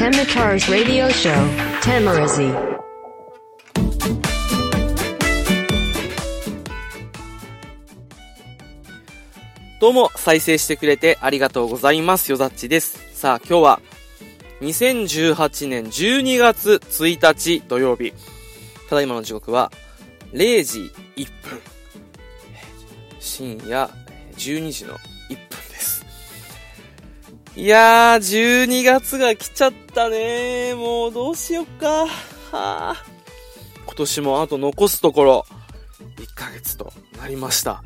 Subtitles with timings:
[0.00, 1.30] Temitar's radio show,
[1.82, 2.54] Tamarazi.
[9.78, 12.30] どうも、再生してくれてありがとうございます。
[12.30, 12.98] よざっちです。
[13.12, 13.80] さあ、今日は、
[14.62, 18.14] 2018年12月1日土曜日。
[18.88, 19.70] ただいまの時刻は、
[20.32, 21.60] 0時1分。
[23.18, 23.90] 深夜
[24.38, 24.96] 12時の。
[27.56, 32.06] いやー、12月が来ちゃったねもうどうしよっか。
[32.06, 32.06] は
[32.52, 32.94] あ。
[33.84, 35.46] 今年もあと残すところ、
[36.16, 37.82] 1ヶ月となりました。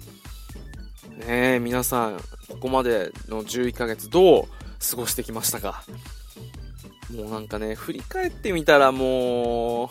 [1.17, 2.19] ねえ、皆さん、
[2.49, 4.45] ここまでの11ヶ月どう
[4.91, 5.83] 過ごしてきましたか？
[7.15, 9.89] もうなんかね、振り返ってみたらもう、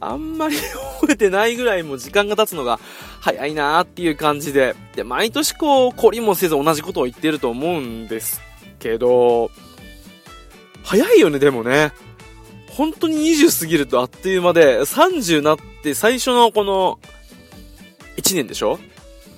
[0.00, 0.56] あんまり
[1.00, 2.78] 覚えてないぐらいもう時間が経つのが
[3.20, 8.40] 早いなーっていう感じで、で、毎年こう、懲りもせず同じことを言ってると思うんです
[8.78, 9.50] けど、
[10.84, 11.92] 早いよね、でもね。
[12.68, 16.98] 本当に20過ぎるとあっという間で、30なって最初のこの、
[18.18, 18.78] 1年でしょ？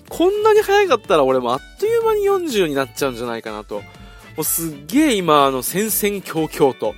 [0.09, 3.77] こんなに早かったら俺もあっという間に40になっちゃうんじゃないかなと。
[3.77, 3.83] も
[4.39, 6.95] うすっげえ今、あの、戦々恐々と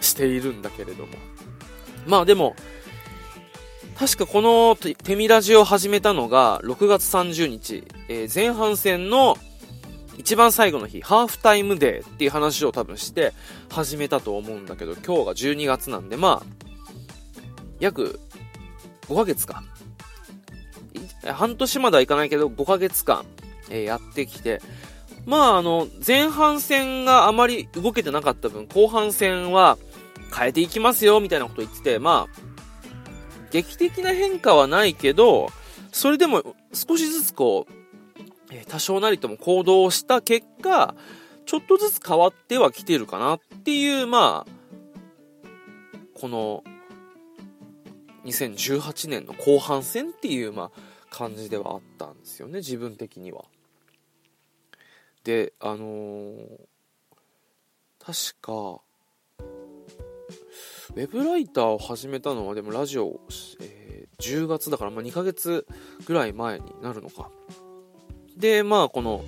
[0.00, 1.12] しているんだけれども。
[2.06, 2.56] まあでも、
[3.98, 9.36] 確かこのテテミラジを始めたのが6月30日、えー前半戦の
[10.18, 13.32] 一番最後の日、ハーフタイムデーっていう話を多分して
[13.70, 16.46] 始めたと思うんだけど、今日が12月なんで、まあ、
[17.80, 18.20] 約
[19.08, 19.64] 5ヶ月か。
[21.24, 23.24] 半年まではいかないけど、5ヶ月間、
[23.70, 24.60] えーやってきて、
[25.24, 29.78] まあ、あの、前半戦があまり動けてなかった分、後半戦は
[30.36, 32.51] 変えていきますよ、みたいなこと言ってて、まあ、
[33.52, 35.50] 劇的な変化はないけど、
[35.92, 37.72] それでも少しずつこう、
[38.50, 40.94] え多少なりとも行動をした結果、
[41.46, 44.52] ちょっとずつ変わってはきてるかなっていう、まあ、
[46.14, 46.64] この、
[48.24, 50.80] 2018年の後半戦っていう、まあ、
[51.10, 53.44] 感じではあったんですよね、自分的には。
[55.24, 56.72] で、あのー
[58.04, 58.80] 確か、
[60.94, 63.20] ウェブライターを始めたのは、でもラジオ、
[63.60, 63.82] えー
[64.20, 65.66] 10月だから、まあ、2ヶ月
[66.06, 67.28] ぐらい前になるのか。
[68.36, 69.24] で、まあ、この、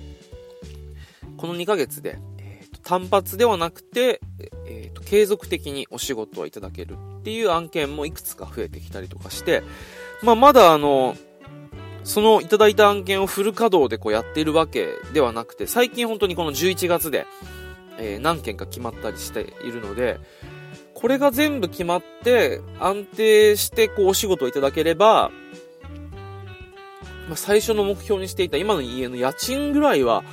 [1.35, 4.21] この2ヶ月で、えーと単発ではなくて、
[4.67, 9.63] えーと継続的にお仕事をいただけるっていう案件もいくつか増えてきたりとかして、
[10.23, 11.17] まあ、まだあの、
[12.05, 17.25] そのいただいた案件をフル稼働でこうやっているわけではなくて、最近本当にこの11月で、
[17.97, 20.19] えー何件か決まったりしているので、
[21.05, 25.29] これが全部決まって、安定してこうお仕事をいただければ、
[27.29, 30.23] ま、最初の目標にしていた今の家の家賃ぐらいは、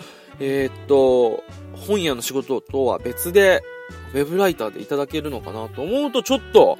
[0.40, 1.44] えーっと、
[1.76, 3.62] 本屋の仕事とは別で、
[4.14, 6.78] ウェブライターでいただけるのかなと思うと、ちょっと、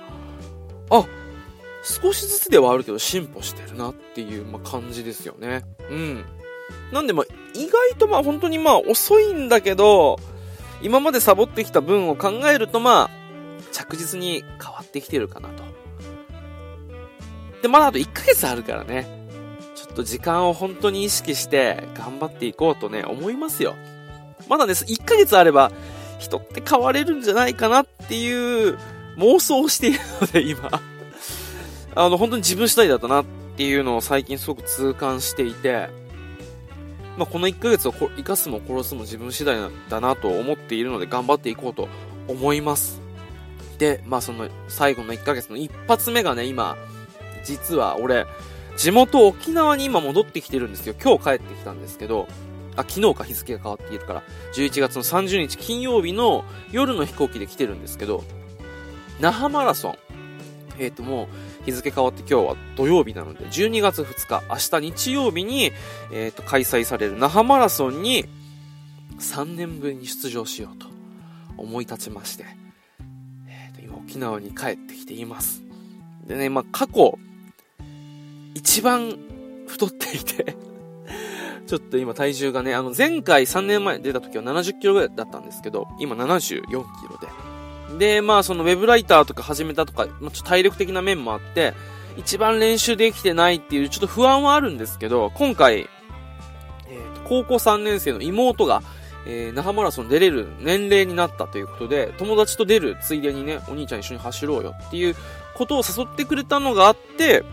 [0.89, 1.05] あ、
[1.83, 5.65] 少しずつではあるけど進歩してるなっていう、ま、感じですよね。
[5.91, 6.25] うん。
[6.95, 10.19] なんでまあ、意外とまあ本当にまあ遅いんだけど、
[10.81, 13.22] 今までサボってきた分を考えるとまあ、
[13.73, 15.65] 着実に変わってきてるかなと。
[17.63, 19.23] で、まだあと1ヶ月あるからね。
[19.75, 23.75] ちょっと時間を本当に意識して頑張っていこうとね、思いますよ。
[24.49, 25.73] まだね、1ヶ月あれば
[26.19, 28.79] 人って変われるんじゃないかなっていう
[29.17, 30.71] 妄想をしているので、 今。
[31.95, 33.25] あの、本当に自分次第だったなっ
[33.57, 35.89] ていうのを最近すごく痛感していて、
[37.19, 39.59] まあ、この1ヶ月を生かすも殺すも自分次第
[39.91, 41.89] だなと思っているので頑張っていこうと
[42.27, 43.02] 思います。
[43.83, 46.77] で、まあその最後の1ヶ月の一発目がね、今、
[47.45, 48.27] 実は俺、
[48.77, 50.95] 地元沖縄に今戻ってきてるんですよ。
[51.03, 52.29] 今日帰ってきたんですけど、
[52.77, 54.23] あ、昨日か日付が変わっているから、
[54.55, 58.23] 11月の30日金曜日の夜の飛行機で来てるんですけど、
[59.19, 59.99] 那覇マラソン。
[60.79, 65.73] えっ、ともう日付変わって今日は土曜日なので、12月2日、明日日曜日に、
[66.13, 68.27] えっ、と開催される那覇マラソンに
[69.19, 70.87] 3年ぶりに出場しようと
[71.57, 72.62] 思い立ちまして、
[74.13, 75.63] 沖縄に帰ってきています。
[76.27, 77.19] でね、まあ過去、
[78.55, 79.17] 一番
[79.67, 80.55] 太っていて、
[81.67, 86.85] ちょっと今体重がね、あの前回3年前出た時は70キロぐらいだったんですけど、今74キロ
[87.89, 87.99] で。
[87.99, 91.73] で、まあそのウェブライターとか始めたとか、まあ、ちょっと体力的な面もあって、
[92.19, 98.83] 一番練習できてないっていうちょっと不安はあるんですけど、今回、えー高校3年生の妹が、
[99.27, 105.15] えー那覇マラソン出れる年齢になったということで、友達と出るついでにね、お兄ちゃん一緒に走ろうよっていう
[105.55, 107.45] ことを誘ってくれたのがあって、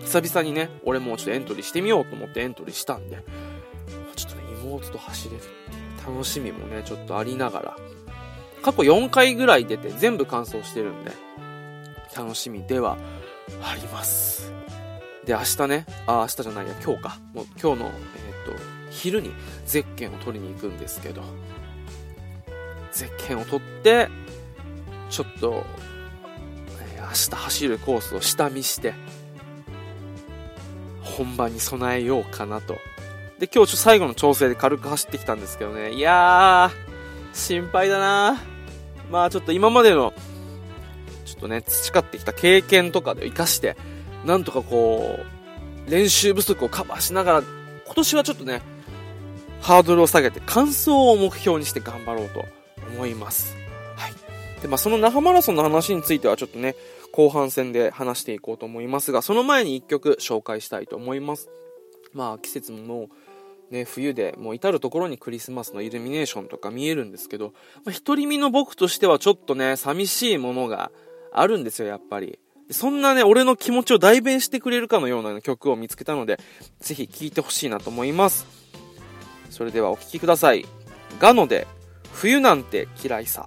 [0.00, 3.22] 久々にね、俺もちょっとエントリーしてみようと思ってエントリーしたんで、
[4.16, 5.42] ちょっとね、妹と走れる
[6.06, 7.76] 楽しみもね、ちょっとありながら、
[8.62, 11.12] 過去4回ぐらい出て全部完走してるんで、
[12.16, 12.96] 楽しみでは
[13.62, 14.52] あります。
[15.24, 17.18] で、明日ね、あ、明日じゃないや、今日か。
[17.34, 19.32] もう今日の、えっ、と、昼に
[19.66, 21.22] ゼッケンを取りに行くんですけど、
[22.92, 24.08] ゼッケンを取って、
[25.08, 25.64] ちょっと、
[26.96, 28.94] えー、明日走るコースを下見して、
[31.02, 32.74] 本番に備えようかなと。
[33.38, 38.42] で、今日ちょ最後の調整で軽く走ってきたんですけどね、いやー、心配だな
[39.10, 40.12] まあちょっと今までの、
[41.24, 43.76] ちょっとね、培ってきた経験とかで活かして、
[44.24, 45.18] なんとかこ
[45.86, 47.42] う、練習不足をカバーしながら、
[47.86, 48.62] 今年はちょっとね、
[49.60, 52.44] ハードルを下げて、完走を目標にして頑張ろうと
[52.94, 53.56] 思います。
[53.96, 54.14] はい。
[54.62, 56.74] で、まあ、その那覇マラソンの話についてはちょっとね、
[57.12, 61.48] 後半戦で話していこうと思いますが、その前に一曲紹介したいと思います。
[62.12, 63.08] まあ、季節もも
[63.70, 67.52] う、ね、冬でもう至る所にクリスマスのイルミネーションとか見えるんですけど、
[67.84, 70.90] まあ、独り身の僕としてはちょっとね、寂しいものが
[71.32, 72.38] あるんですよ、やっぱり。
[72.70, 76.38] そんなね、俺の気持ちを代弁してくれるかのような曲を見つけたので、
[76.80, 78.46] ぜひ聴いてほしいなと思います。
[79.50, 80.64] それではお聴きください。
[81.18, 81.66] ガノで、
[82.14, 83.44] 冬なんて嫌いさ。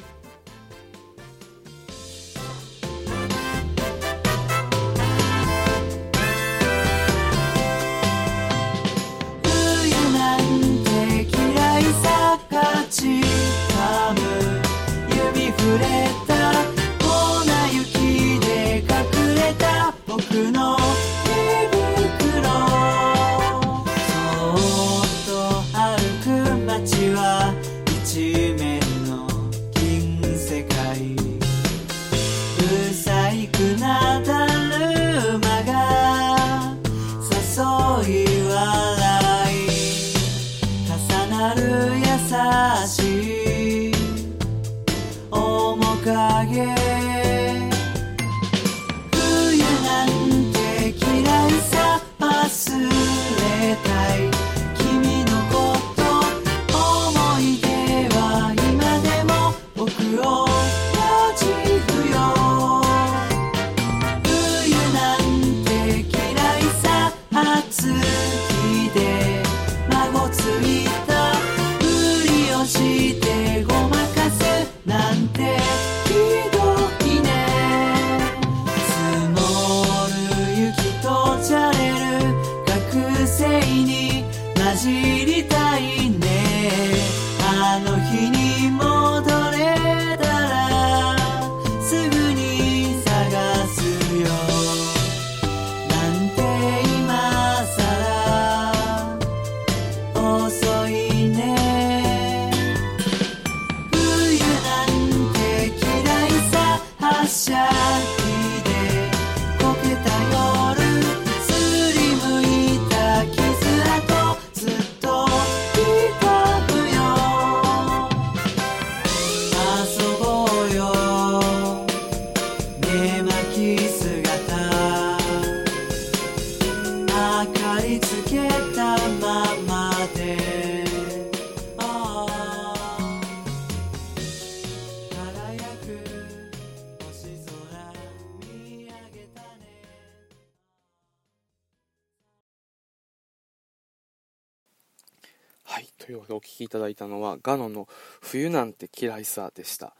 [146.23, 147.87] というわけでお聴きいただいたのはガノの
[148.21, 149.95] 「冬なんて嫌いさ」でした。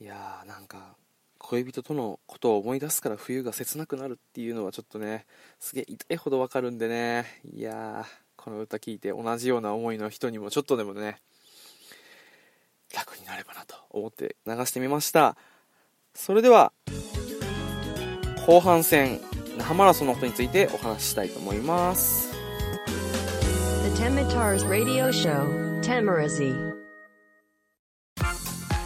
[0.00, 0.96] いやーなんか
[1.38, 5.26] 恋人とのことを思い出すから冬が切なくなるっていうのはちょっとね
[5.60, 7.40] すげえ痛いほどわかるんでね。
[7.52, 8.06] いやー
[8.36, 11.20] この歌聴いて同じような思いの人にもちょっとでもね
[12.94, 15.36] 楽になればなと思って流してみました。
[16.14, 16.72] それでは
[18.46, 19.20] 後半戦
[19.56, 22.28] 那覇マラソンのことについてお話ししたいと思います。
[23.98, 25.67] Temitars Radio Show.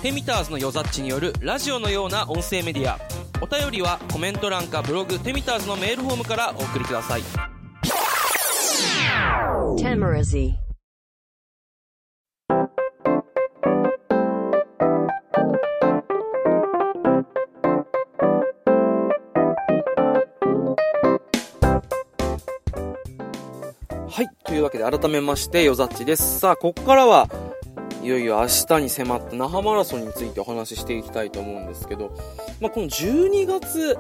[0.03, 2.99] テミターズのよざっちによるラジオのような音声メディア。
[3.43, 7.23] お便りはコメント欄かブログテミターズのメールフォームからお送りください
[24.13, 24.29] はい。
[24.45, 26.39] というわけで改めまして、よざっちです。
[26.39, 27.31] さあ、ここからは、
[28.03, 32.15] いよいよ明日に迫った那覇マラソンについてお話ししていきたいと思うんですけど、
[32.61, 33.97] まあ、この12月、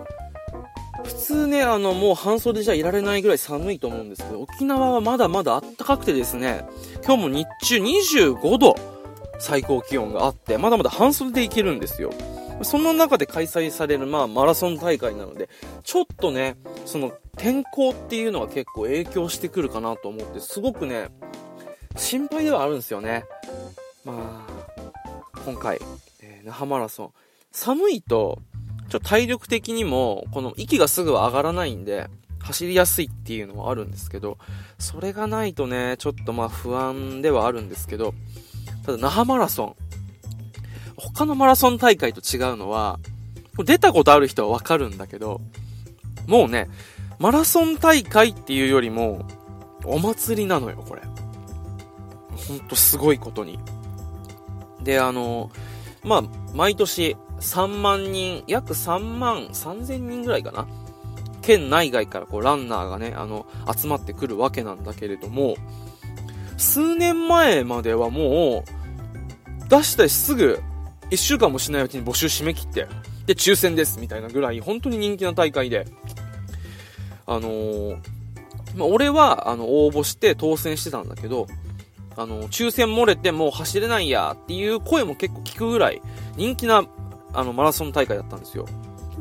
[1.02, 6.66] 普通ね、あの、もう半袖じゃいられないぐらい寒いと思うんですけど、沖縄はまだまだ暖かくてですね、
[7.02, 8.76] 今日も日中25度。
[9.38, 12.12] 最高気温があって、まだまだ半袖でいけるんですよ。
[12.63, 15.49] その中で開催される、まあ、マラソン大会なので、
[15.83, 16.57] ちょっとね、
[16.87, 21.09] その天候っていうのが結構影響してくるかなと思って、すごくね、
[21.97, 23.25] 心配ではあるんですよね。
[24.05, 25.81] まあ、今回、
[26.21, 27.11] えー、那覇マラソン。
[27.51, 28.39] 寒いと、
[28.89, 32.09] ちょっと体力的にも、この息がすぐは上がらないんで、
[32.43, 34.39] 走りやすいっていうのはあるんですけど、
[34.79, 38.15] それがないとね、ちょっとまあ不安ではあるんですけど、
[38.85, 39.77] ただ那覇マラソン、
[41.15, 43.01] 他のマラソン大会と違うのは、
[43.65, 45.41] 出たことある人はわかるんだけど、
[46.27, 46.69] もうね、
[47.19, 49.27] マラソン大会っていうよりも、
[49.85, 51.03] お祭りなのよ、これ。
[52.49, 53.59] ほんとすごいことに。
[54.83, 55.51] で、あの、
[56.05, 56.23] まあ、
[56.55, 60.67] 毎年3万人、約3万3000人ぐらいかな。
[61.43, 65.57] 県内外からこうランナーがね、あの、集まってくるわけなんだけれども、
[66.57, 70.63] 数年前まではもう、出したりすぐ、
[71.12, 72.88] 1週間もしないうちに募集締め切って、
[73.26, 75.87] で、抽選ですみたいなぐらい、本当に人気な大会で、
[77.26, 77.97] あのー、
[78.76, 81.49] まあ、俺は、あの、応募して当選してたんだけど、
[82.16, 86.00] あの、抽選漏れてもう走れないやっていう声も結構聞くぐらい
[86.37, 86.83] 人気な、
[87.35, 88.66] あの、マラソン大会だったんですよ。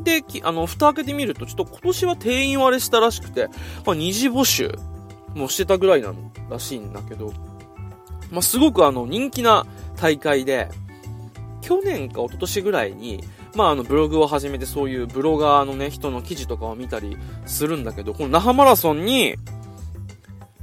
[0.02, 3.48] で、あの、蓋開けてみると、ちょっと今年は定員割れしたらしくて、
[3.84, 4.74] まあ、二次募集
[5.34, 7.34] もしてたぐらいなんらしいんだけど、
[8.30, 10.70] まあ、すごくあの、人気な大会で、
[11.62, 17.16] 去年か一昨年ぐらいに、まあ、あの、ブログを始めてそういうブロガーのね、人の記事とかを見たり
[17.46, 19.36] するんだけど、この那覇マラソンに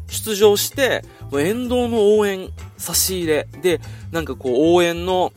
[0.07, 1.03] 出場して、
[1.33, 3.79] 沿道の応援差し入れで、
[4.11, 5.31] なんかこう応援の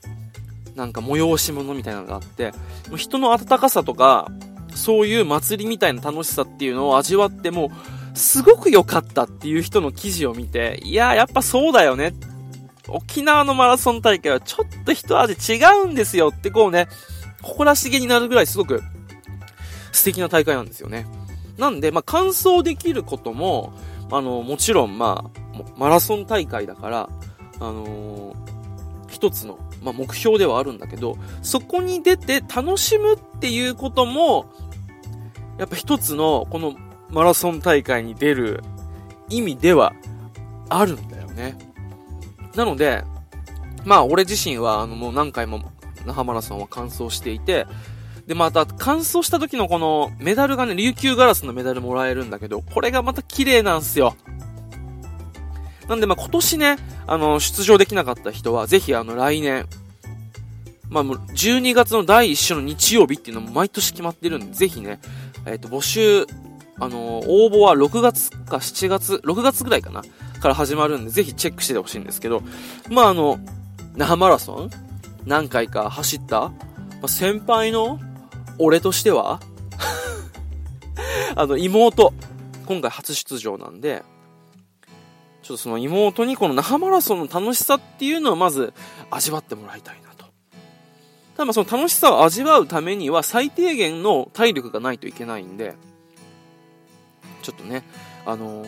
[0.74, 2.52] なんか催し物みたいなのがあって、
[2.96, 4.30] 人の温かさとか、
[4.74, 7.70] そういう祭りみたいな楽しさっていうのを味わっても、
[8.14, 12.14] すごく良かったっていう人の記事を見て、いや、やっぱそうだよねっ。
[12.88, 16.88] 沖縄のマラソン大会はちょっと一味違うんですよってこうね、
[17.42, 18.82] 誇らしげになるぐらいすごく
[19.92, 21.06] 素敵な大会なんですよね。
[21.58, 23.72] なんで、まあ、完走できることも、
[24.10, 27.08] あの、もちろん、まあ、マラソン大会だから、
[27.60, 28.34] あのー、
[29.08, 34.46] 一つのまあ、目標ではあるんだけど、そこに出て楽しむっていうことも、
[35.58, 36.74] やっぱ一つのこの
[37.10, 38.62] マラソン大会に出る
[39.28, 39.92] 意味では
[40.68, 41.58] あるんだよね。
[42.54, 43.04] なので、
[43.84, 45.72] まあ俺自身はあのもう何回も
[46.06, 47.66] 那覇マラソンは完走していて、
[48.26, 54.14] で、また、完走した時のこのメダルがね、琉球ガラスのメダルもらえるんだけど、これがまた綺麗なんすよ。
[55.88, 59.66] なんで、まあ、今年ね、あの、出場できなかった人は、ぜひ、あの、来年、
[60.88, 65.00] まあ、12月の第1週の日曜日っていうのも毎年決まってるんで、ぜひね、
[65.46, 66.26] えっ、ー、と、募集、
[66.78, 70.02] あの応募は6月か7月、6月ぐらいかな
[70.42, 72.42] から始まるんで、ぜひチェックしててほしいんですけど、
[72.90, 73.38] まあ、あの、
[73.96, 74.70] 那覇マラソン
[75.24, 76.52] 何回か走った、ま
[77.04, 78.00] あ、先輩の
[78.58, 79.40] 俺としては
[81.36, 82.12] あの、妹、
[82.66, 84.02] 今回初出場なんで、
[85.42, 88.74] ちょっとその妹にこの那覇マラソンの楽しさっていうのをまず
[89.10, 90.26] 味わってもらいたいなと。
[91.36, 95.74] ただその楽しさを味わうためには最低限の体力がないといけないんで、
[97.42, 97.82] ちょっとね、
[98.26, 98.64] あの、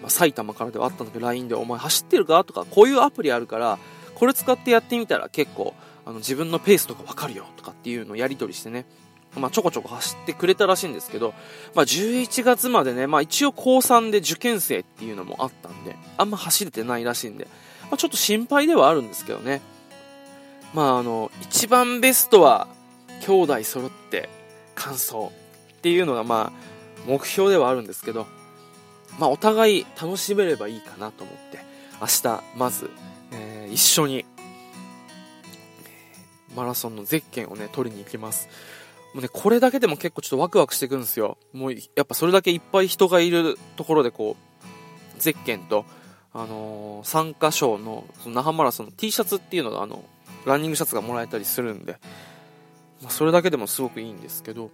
[0.00, 2.44] まあ、埼玉からではあったんだけど LINE でお前走ってるか？
[2.44, 3.78] とかこういうアプリあるから
[4.14, 8.86] これ使ってやってみたら結構あの自分のペースとかわかるよとかっていうのをやり取りしてね、
[9.36, 11.34] まあ、ちょこちょこ走ってくれたらしいんですけど、
[11.74, 17.46] まあ、11月までね、まあ、一応高3で受験生っていうのもあったんで、あんま走れてないらしいんで、
[17.84, 19.60] まあ、ちょっと心配ではあるんですけどね。
[20.74, 22.66] まあ、あの、一番ベストは、
[23.26, 24.28] 兄弟揃って
[24.74, 26.60] 完走っていうのが、まあ、
[27.06, 28.26] 目標ではあるんですけど、
[29.18, 31.58] まあ、お互い楽しめればいいかなと思って、
[32.00, 32.90] 明日、まず、
[33.32, 34.24] えー、一緒に、
[36.54, 38.48] マラソンのゼッケンをね、取りに行きます。
[39.14, 41.38] もうね、これだけでも結構ちょっとワクワクしてくるんですよ。
[41.52, 45.84] もう、やっぱそれだけいっぱい人がいるところでこう、ゼッケンと、
[46.34, 50.04] あのー、参加賞の、その那覇マラソンの T シャツっていうのが、あの、
[50.46, 51.98] ランニングシャツがもらえたりするんで、
[53.02, 54.70] まあ、それだけでもすごくいいんですけど、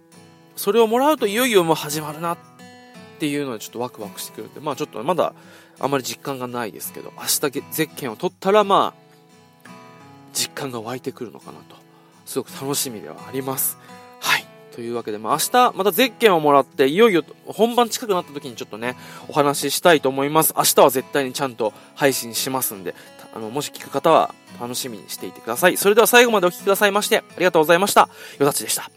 [0.55, 2.58] それをもらうといよいよもう始まるなって
[3.19, 5.33] っていうのでちょっとワクワクしてくるんで、まあちょっとまだ
[5.77, 9.69] あまり実感がないですけど、明日ゼッケンを取ったらまあ、
[10.33, 11.75] 実感が湧いてくるのかなと、
[12.25, 13.77] すごく楽しみではあります。
[14.21, 14.45] はい。
[14.73, 18.95] というわけで、まあ、明日、またゼッケンをもらって、いよいよ本番近くなった時にちょっとね、
[19.27, 20.53] お話ししたいと思います。
[20.55, 22.95] 明日は絶対にちゃんと配信しますんで、
[23.33, 25.75] あの、もし聞く方は楽しみにしていてください。
[25.75, 28.09] それでは最後までお聴きくださいまして、ありがとうございました。
[28.39, 28.89] よだちでした。